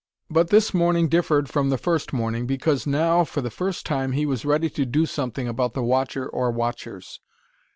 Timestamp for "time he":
3.85-4.25